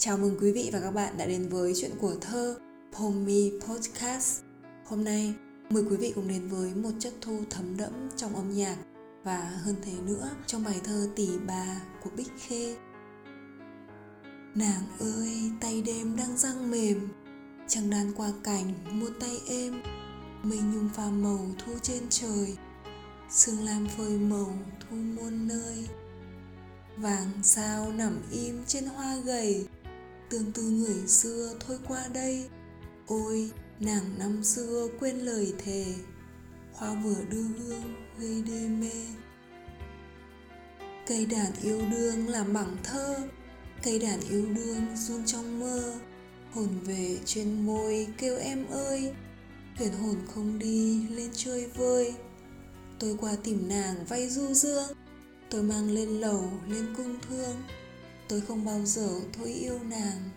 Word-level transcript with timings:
Chào 0.00 0.16
mừng 0.16 0.36
quý 0.40 0.52
vị 0.52 0.70
và 0.72 0.80
các 0.80 0.90
bạn 0.90 1.18
đã 1.18 1.26
đến 1.26 1.48
với 1.48 1.72
chuyện 1.76 1.90
của 2.00 2.14
thơ 2.20 2.58
Pomi 2.92 3.52
Podcast. 3.60 4.42
Hôm 4.86 5.04
nay, 5.04 5.34
mời 5.70 5.84
quý 5.90 5.96
vị 5.96 6.12
cùng 6.14 6.28
đến 6.28 6.48
với 6.48 6.74
một 6.74 6.90
chất 6.98 7.12
thu 7.20 7.38
thấm 7.50 7.76
đẫm 7.76 7.92
trong 8.16 8.34
âm 8.34 8.50
nhạc 8.54 8.76
và 9.24 9.38
hơn 9.38 9.74
thế 9.82 9.92
nữa 10.06 10.30
trong 10.46 10.64
bài 10.64 10.80
thơ 10.84 11.08
Tỷ 11.16 11.28
bà 11.46 11.80
của 12.02 12.10
Bích 12.16 12.32
Khê. 12.38 12.76
Nàng 14.54 14.82
ơi, 14.98 15.50
tay 15.60 15.82
đêm 15.82 16.16
đang 16.16 16.36
răng 16.36 16.70
mềm, 16.70 17.08
chẳng 17.68 17.90
đàn 17.90 18.12
qua 18.16 18.32
cảnh 18.44 18.74
muôn 18.92 19.12
tay 19.20 19.40
êm, 19.48 19.82
mây 20.42 20.58
nhung 20.58 20.88
pha 20.94 21.10
màu 21.10 21.46
thu 21.58 21.72
trên 21.82 22.02
trời, 22.10 22.56
sương 23.30 23.64
lam 23.64 23.88
phơi 23.96 24.18
màu 24.18 24.58
thu 24.80 24.96
muôn 24.96 25.48
nơi. 25.48 25.88
Vàng 26.96 27.30
sao 27.42 27.92
nằm 27.92 28.22
im 28.32 28.64
trên 28.66 28.84
hoa 28.84 29.16
gầy, 29.16 29.66
tương 30.30 30.52
tư 30.52 30.62
người 30.62 31.06
xưa 31.06 31.54
thôi 31.60 31.78
qua 31.88 32.08
đây. 32.14 32.48
Ôi, 33.06 33.50
nàng 33.80 34.18
năm 34.18 34.44
xưa 34.44 34.88
quên 35.00 35.18
lời 35.18 35.52
thề, 35.64 35.84
hoa 36.72 36.94
vừa 37.04 37.24
đưa 37.30 37.42
hương 37.42 37.94
gây 38.18 38.42
đê 38.42 38.68
mê. 38.68 39.06
Cây 41.06 41.26
đàn 41.26 41.52
yêu 41.62 41.82
đương 41.90 42.28
làm 42.28 42.52
bằng 42.52 42.76
thơ, 42.84 43.16
cây 43.82 43.98
đàn 43.98 44.20
yêu 44.30 44.46
đương 44.54 44.86
run 44.96 45.26
trong 45.26 45.60
mơ. 45.60 45.94
Hồn 46.52 46.68
về 46.84 47.18
trên 47.24 47.66
môi 47.66 48.06
kêu 48.18 48.38
em 48.38 48.66
ơi, 48.70 49.12
thuyền 49.78 49.92
hồn 49.92 50.16
không 50.34 50.58
đi 50.58 51.08
lên 51.08 51.30
chơi 51.34 51.66
vơi. 51.66 52.14
Tôi 52.98 53.16
qua 53.20 53.36
tìm 53.44 53.68
nàng 53.68 54.04
vay 54.08 54.28
du 54.28 54.54
dương, 54.54 54.88
tôi 55.50 55.62
mang 55.62 55.90
lên 55.90 56.08
lầu 56.08 56.50
lên 56.68 56.94
cung 56.96 57.16
thương 57.28 57.56
tôi 58.28 58.40
không 58.40 58.64
bao 58.64 58.80
giờ 58.84 59.08
thôi 59.32 59.52
yêu 59.52 59.78
nàng. 59.90 60.30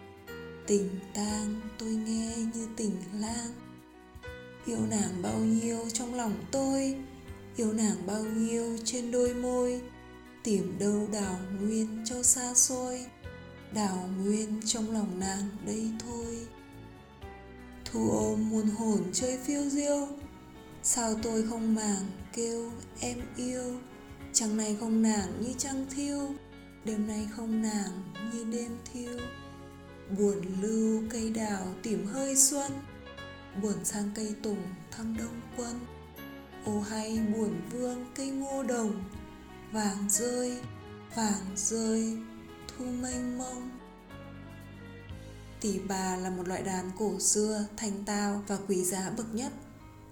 Tình 0.68 1.00
tang, 1.14 1.62
tôi 1.78 1.90
nghe 1.90 2.36
như 2.54 2.68
tình 2.78 2.96
lang. 3.20 3.52
Yêu 4.66 4.80
nàng 4.90 5.22
bao 5.22 5.40
nhiêu 5.40 5.80
trong 5.94 6.14
lòng 6.14 6.34
tôi, 6.52 6.96
yêu 7.56 7.74
nàng 7.74 7.98
bao 8.08 8.24
nhiêu 8.24 8.78
trên 8.84 9.12
đôi 9.12 9.34
môi. 9.34 9.82
Tìm 10.44 10.80
đâu 10.80 11.08
đào 11.12 11.40
nguyên 11.60 12.04
cho 12.06 12.24
xa 12.24 12.54
xôi 12.54 13.06
đào 13.74 14.10
nguyên 14.18 14.62
trong 14.66 14.92
lòng 14.92 15.20
nàng 15.20 15.50
đây 15.66 15.92
thôi. 16.00 16.38
Thu 17.86 18.10
ôm 18.12 18.50
muôn 18.50 18.68
hồn 18.68 19.00
chơi 19.14 19.38
phiêu 19.38 19.70
diêu. 19.70 20.08
Sao 20.84 21.16
tôi 21.24 21.44
không 21.50 21.76
màng 21.76 22.06
kêu 22.34 22.72
em 23.00 23.18
yêu? 23.38 23.80
Chẳng 24.34 24.58
này 24.58 24.78
không 24.80 25.02
nàng 25.02 25.42
như 25.42 25.54
trăng 25.58 25.86
thiêu 25.96 26.34
đêm 26.86 27.08
nay 27.08 27.28
không 27.36 27.62
nàng 27.62 28.14
như 28.34 28.44
đêm 28.44 28.78
thiêu. 28.94 29.20
Buồn 30.18 30.42
lưu 30.62 31.04
cây 31.10 31.30
đào 31.30 31.68
tìm 31.84 32.06
hơi 32.06 32.36
xuân. 32.36 32.72
Buồn 33.62 33.76
sang 33.84 34.12
cây 34.16 34.36
tùng 34.44 34.64
thăm 34.92 35.18
đông 35.18 35.42
quân. 35.58 35.80
Ô 36.66 36.80
hay 36.80 37.20
buồn 37.36 37.62
vương 37.72 38.06
cây 38.16 38.30
ngô 38.30 38.64
đồng. 38.64 39.04
Vàng 39.72 40.10
rơi 40.10 40.58
vàng 41.16 41.46
rơi, 41.56 42.18
thu 42.68 42.86
mênh 42.86 43.38
mông. 43.38 43.70
Tỷ 45.62 45.80
bà 45.80 46.16
là 46.18 46.30
một 46.30 46.48
loại 46.48 46.64
đàn 46.64 46.92
cổ 47.00 47.20
xưa 47.20 47.66
thanh 47.78 48.04
tao 48.06 48.44
và 48.48 48.58
quý 48.68 48.84
giá 48.84 49.12
bậc 49.18 49.34
nhất. 49.34 49.52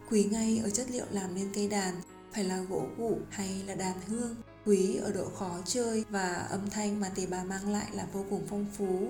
Quý 0.09 0.23
ngay 0.23 0.61
ở 0.63 0.69
chất 0.69 0.91
liệu 0.91 1.05
làm 1.11 1.35
nên 1.35 1.53
cây 1.53 1.67
đàn, 1.67 2.01
phải 2.33 2.43
là 2.43 2.57
gỗ 2.57 2.87
củ 2.97 3.19
hay 3.29 3.63
là 3.67 3.75
đàn 3.75 3.95
hương 4.07 4.35
quý 4.65 4.95
ở 4.95 5.11
độ 5.11 5.25
khó 5.29 5.59
chơi 5.65 6.05
và 6.09 6.33
âm 6.33 6.69
thanh 6.69 6.99
mà 6.99 7.09
tỳ 7.15 7.25
bà 7.25 7.43
mang 7.43 7.73
lại 7.73 7.87
là 7.93 8.05
vô 8.13 8.25
cùng 8.29 8.45
phong 8.49 8.65
phú. 8.77 9.07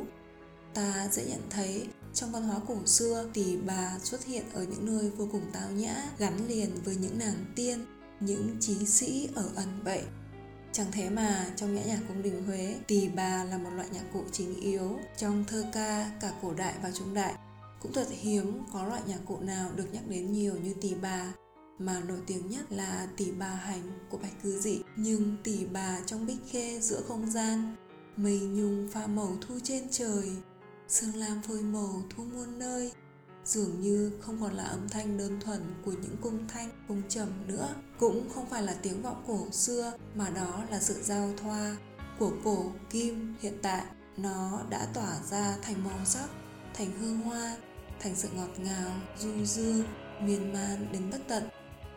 Ta 0.74 1.10
dễ 1.12 1.26
nhận 1.26 1.42
thấy 1.50 1.88
trong 2.14 2.32
văn 2.32 2.44
hóa 2.44 2.60
cổ 2.68 2.86
xưa 2.86 3.30
tỷ 3.34 3.58
bà 3.58 4.00
xuất 4.04 4.26
hiện 4.26 4.44
ở 4.54 4.64
những 4.64 4.86
nơi 4.86 5.10
vô 5.10 5.28
cùng 5.32 5.44
tao 5.54 5.72
nhã 5.72 5.96
gắn 6.18 6.48
liền 6.48 6.70
với 6.84 6.96
những 6.96 7.20
nàng 7.20 7.46
tiên 7.56 7.86
những 8.20 8.58
trí 8.60 8.86
sĩ 8.86 9.30
ở 9.36 9.50
ẩn 9.56 9.80
vậy 9.84 10.04
Chẳng 10.72 10.92
thế 10.92 11.10
mà 11.10 11.46
trong 11.56 11.76
nhã 11.76 11.82
nhạc 11.84 12.00
cung 12.08 12.22
đình 12.22 12.44
Huế, 12.46 12.76
tỳ 12.88 13.10
bà 13.16 13.44
là 13.44 13.58
một 13.58 13.70
loại 13.76 13.88
nhạc 13.92 14.04
cụ 14.14 14.24
chính 14.32 14.62
yếu. 14.62 15.00
Trong 15.18 15.46
thơ 15.48 15.66
ca, 15.74 16.12
cả 16.22 16.32
cổ 16.42 16.54
đại 16.54 16.74
và 16.84 16.92
trung 16.92 17.14
đại, 17.14 17.34
cũng 17.82 17.94
thật 17.94 18.08
hiếm 18.10 18.64
có 18.74 18.86
loại 18.86 19.02
nhạc 19.06 19.20
cụ 19.26 19.38
nào 19.40 19.70
được 19.76 19.88
nhắc 19.94 20.04
đến 20.08 20.32
nhiều 20.32 20.56
như 20.64 20.74
tỳ 20.82 20.94
bà 21.02 21.34
mà 21.80 22.00
nổi 22.00 22.20
tiếng 22.28 22.50
nhất 22.50 22.72
là 22.72 23.08
tỷ 23.18 23.32
bà 23.32 23.56
hành 23.56 23.92
của 24.10 24.18
bạch 24.18 24.44
cư 24.44 24.60
dị. 24.60 24.82
Nhưng 24.96 25.38
tỷ 25.44 25.66
bà 25.66 26.00
trong 26.06 26.26
bích 26.26 26.42
khê 26.50 26.80
giữa 26.80 27.02
không 27.08 27.32
gian, 27.32 27.76
mây 28.18 28.40
nhung 28.40 28.88
pha 28.92 29.08
màu 29.08 29.38
thu 29.42 29.60
trên 29.64 29.88
trời, 29.92 30.32
sương 30.88 31.16
lam 31.16 31.42
phơi 31.42 31.62
màu 31.62 32.04
thu 32.16 32.24
muôn 32.24 32.60
nơi. 32.60 32.92
Dường 33.46 33.82
như 33.82 34.12
không 34.22 34.42
còn 34.42 34.54
là 34.54 34.64
âm 34.64 34.90
thanh 34.90 35.18
đơn 35.18 35.40
thuần 35.42 35.62
của 35.86 35.92
những 35.92 36.16
cung 36.22 36.48
thanh, 36.48 36.70
cung 36.88 37.02
trầm 37.10 37.30
nữa. 37.48 37.76
Cũng 38.00 38.30
không 38.30 38.50
phải 38.50 38.64
là 38.64 38.76
tiếng 38.82 39.02
vọng 39.02 39.24
cổ 39.28 39.52
xưa, 39.52 39.94
mà 40.16 40.30
đó 40.30 40.64
là 40.72 40.80
sự 40.80 40.96
giao 41.04 41.34
thoa 41.38 41.78
của 42.20 42.32
cổ 42.44 42.72
kim 42.90 43.36
hiện 43.42 43.58
tại. 43.62 43.86
Nó 44.18 44.62
đã 44.70 44.88
tỏa 44.94 45.20
ra 45.30 45.58
thành 45.62 45.84
màu 45.84 46.06
sắc, 46.06 46.30
thành 46.74 46.92
hương 47.00 47.22
hoa, 47.22 47.58
thành 48.00 48.16
sự 48.16 48.30
ngọt 48.36 48.50
ngào, 48.58 48.92
du 49.20 49.46
dương 49.46 49.84
miên 50.22 50.54
man 50.54 50.88
đến 50.92 51.10
bất 51.12 51.20
tận 51.28 51.44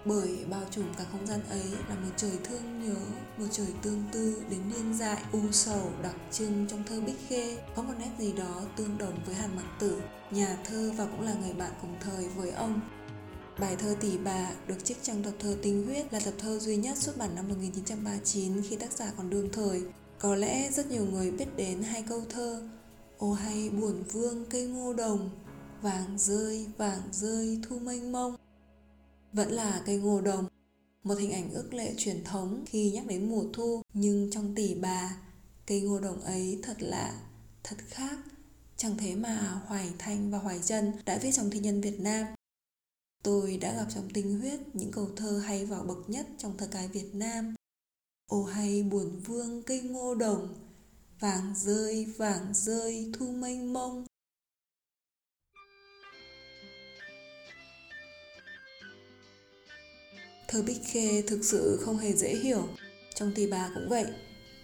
bởi 0.04 0.44
bao 0.50 0.62
trùm 0.70 0.84
cả 0.98 1.04
không 1.12 1.26
gian 1.26 1.40
ấy 1.48 1.70
là 1.88 1.94
một 1.94 2.10
trời 2.16 2.38
thương 2.44 2.88
nhớ 2.88 2.94
một 3.38 3.46
trời 3.50 3.66
tương 3.82 4.04
tư 4.12 4.42
đến 4.50 4.60
điên 4.68 4.94
dại 4.94 5.22
u 5.32 5.40
sầu 5.52 5.90
đặc 6.02 6.14
trưng 6.32 6.66
trong 6.68 6.84
thơ 6.84 7.00
bích 7.00 7.28
khê. 7.28 7.58
Có 7.76 7.82
một 7.82 7.94
nét 7.98 8.10
gì 8.18 8.32
đó 8.32 8.60
tương 8.76 8.98
đồng 8.98 9.18
với 9.26 9.34
hàn 9.34 9.56
mặc 9.56 9.66
tử 9.80 10.00
nhà 10.30 10.58
thơ 10.64 10.92
và 10.96 11.06
cũng 11.06 11.20
là 11.20 11.34
người 11.34 11.52
bạn 11.52 11.72
cùng 11.80 11.94
thời 12.00 12.28
với 12.28 12.50
ông. 12.50 12.80
Bài 13.58 13.76
thơ 13.76 13.96
Tỷ 14.00 14.18
Bà 14.18 14.50
được 14.66 14.84
trích 14.84 15.02
trong 15.02 15.22
tập 15.22 15.32
thơ 15.38 15.56
Tinh 15.62 15.86
Huyết 15.86 16.12
là 16.12 16.20
tập 16.20 16.34
thơ 16.38 16.58
duy 16.58 16.76
nhất 16.76 16.98
xuất 16.98 17.16
bản 17.18 17.34
năm 17.34 17.48
1939 17.48 18.62
khi 18.62 18.76
tác 18.76 18.92
giả 18.92 19.12
còn 19.16 19.30
đương 19.30 19.48
thời. 19.52 19.82
Có 20.18 20.34
lẽ 20.34 20.70
rất 20.70 20.90
nhiều 20.90 21.04
người 21.04 21.30
biết 21.30 21.56
đến 21.56 21.82
hai 21.82 22.04
câu 22.08 22.22
thơ 22.28 22.62
Ô 23.22 23.32
hay 23.32 23.70
buồn 23.70 24.02
vương 24.12 24.44
cây 24.50 24.66
ngô 24.66 24.92
đồng, 24.92 25.30
vàng 25.82 26.18
rơi, 26.18 26.66
vàng 26.78 27.02
rơi 27.12 27.60
thu 27.68 27.78
mênh 27.78 28.12
mông 28.12 28.36
vẫn 29.32 29.52
là 29.52 29.82
cây 29.86 29.96
ngô 29.96 30.20
đồng, 30.20 30.48
một 31.04 31.14
hình 31.14 31.32
ảnh 31.32 31.50
ước 31.52 31.74
lệ 31.74 31.94
truyền 31.96 32.24
thống 32.24 32.64
khi 32.66 32.90
nhắc 32.90 33.06
đến 33.06 33.30
mùa 33.30 33.44
thu. 33.52 33.82
Nhưng 33.94 34.30
trong 34.30 34.54
tỷ 34.54 34.74
bà, 34.74 35.16
cây 35.66 35.80
ngô 35.80 36.00
đồng 36.00 36.20
ấy 36.20 36.60
thật 36.62 36.76
lạ, 36.82 37.20
thật 37.64 37.76
khác. 37.88 38.18
Chẳng 38.76 38.96
thế 38.98 39.14
mà 39.14 39.62
hoài 39.66 39.92
thanh 39.98 40.30
và 40.30 40.38
hoài 40.38 40.60
chân 40.64 40.92
đã 41.04 41.18
viết 41.18 41.30
trong 41.32 41.50
thi 41.50 41.58
nhân 41.58 41.80
việt 41.80 42.00
nam. 42.00 42.26
Tôi 43.22 43.56
đã 43.56 43.74
gặp 43.74 43.86
trong 43.94 44.08
tinh 44.14 44.40
huyết, 44.40 44.60
những 44.72 44.92
câu 44.92 45.08
thơ 45.16 45.38
hay 45.38 45.66
vào 45.66 45.84
bậc 45.84 46.10
nhất 46.10 46.26
trong 46.38 46.56
thơ 46.56 46.68
cái 46.70 46.88
việt 46.88 47.14
nam. 47.14 47.54
Ô 48.26 48.44
hay 48.44 48.82
buồn 48.82 49.20
vương 49.26 49.62
cây 49.62 49.80
ngô 49.80 50.14
đồng, 50.14 50.54
vàng 51.20 51.54
rơi 51.56 52.04
vàng 52.04 52.54
rơi, 52.54 53.12
thu 53.18 53.26
mênh 53.26 53.72
mông. 53.72 54.06
Thơ 60.52 60.62
Bích 60.62 60.84
Khê 60.84 61.22
thực 61.26 61.44
sự 61.44 61.80
không 61.84 61.98
hề 61.98 62.12
dễ 62.12 62.34
hiểu, 62.34 62.68
trong 63.14 63.32
thì 63.36 63.46
bà 63.46 63.70
cũng 63.74 63.88
vậy, 63.88 64.06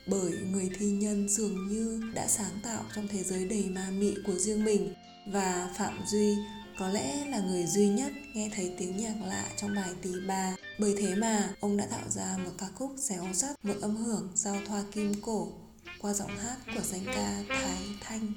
bởi 0.07 0.33
người 0.51 0.71
thi 0.79 0.87
nhân 0.87 1.29
dường 1.29 1.69
như 1.69 2.03
đã 2.15 2.27
sáng 2.27 2.61
tạo 2.63 2.85
trong 2.95 3.09
thế 3.09 3.23
giới 3.23 3.49
đầy 3.49 3.65
ma 3.65 3.91
mị 3.91 4.15
của 4.27 4.39
riêng 4.39 4.65
mình. 4.65 4.95
Và 5.33 5.75
Phạm 5.79 5.99
Duy 6.07 6.35
có 6.79 6.89
lẽ 6.89 7.27
là 7.29 7.41
người 7.41 7.67
duy 7.67 7.89
nhất 7.89 8.13
nghe 8.35 8.51
thấy 8.55 8.75
tiếng 8.79 8.97
nhạc 8.97 9.15
lạ 9.27 9.45
trong 9.57 9.75
bài 9.75 9.91
tí 10.03 10.11
bà. 10.29 10.57
Bởi 10.79 10.95
thế 10.99 11.15
mà 11.15 11.51
ông 11.61 11.77
đã 11.77 11.87
tạo 11.87 12.11
ra 12.11 12.39
một 12.45 12.53
ca 12.59 12.67
khúc 12.75 12.91
xéo 12.99 13.27
sắt 13.35 13.65
một 13.65 13.75
âm 13.81 13.97
hưởng 13.97 14.29
giao 14.35 14.57
thoa 14.67 14.85
kim 14.93 15.13
cổ 15.23 15.53
qua 15.99 16.15
giọng 16.15 16.37
hát 16.37 16.57
của 16.75 16.83
danh 16.83 17.05
ca 17.07 17.43
Thái 17.49 17.79
Thanh. 18.01 18.33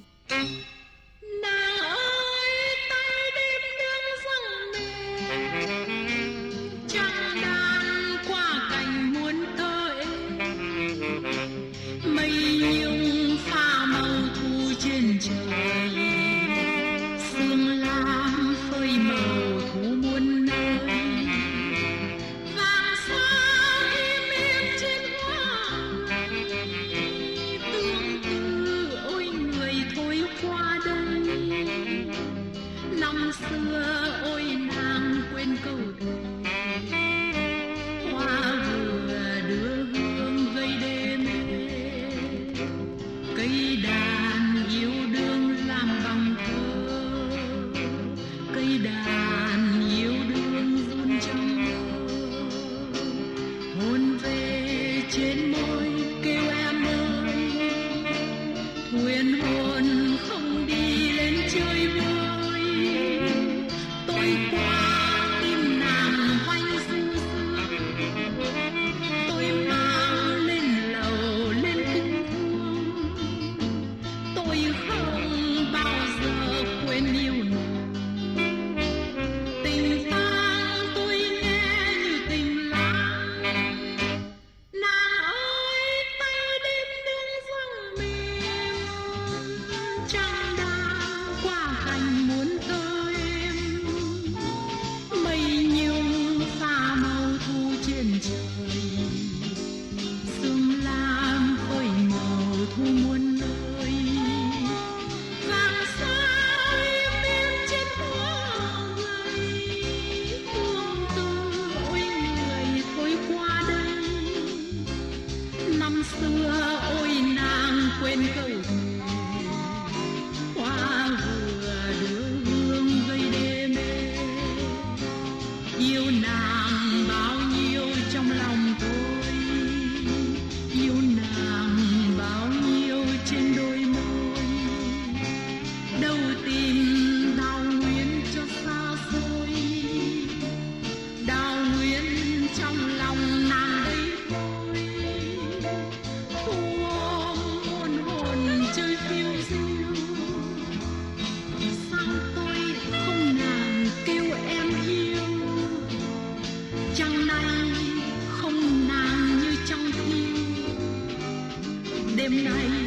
Đêm 162.32 162.81